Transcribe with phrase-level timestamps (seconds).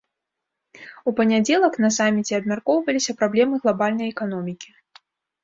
[1.11, 4.69] У панядзелак на саміце абмяркоўваліся праблемы глабальнай эканомікі.